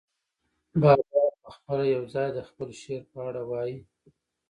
[0.81, 3.77] بابا پخپله یو ځای د خپل شعر په اړه وايي.